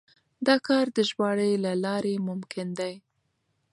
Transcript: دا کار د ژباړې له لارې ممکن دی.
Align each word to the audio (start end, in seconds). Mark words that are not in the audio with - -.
دا 0.47 0.55
کار 0.67 0.85
د 0.95 0.97
ژباړې 1.09 1.51
له 1.65 1.71
لارې 1.85 2.23
ممکن 2.27 2.67
دی. 2.79 2.93